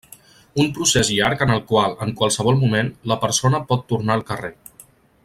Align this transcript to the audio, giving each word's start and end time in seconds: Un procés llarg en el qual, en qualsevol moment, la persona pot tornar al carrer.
Un 0.61 0.69
procés 0.77 1.11
llarg 1.17 1.43
en 1.47 1.53
el 1.57 1.61
qual, 1.73 1.93
en 2.05 2.15
qualsevol 2.21 2.59
moment, 2.63 2.89
la 3.13 3.19
persona 3.27 3.63
pot 3.73 3.87
tornar 3.93 4.17
al 4.17 4.29
carrer. 4.31 4.55